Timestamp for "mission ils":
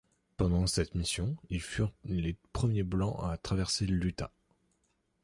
0.95-1.61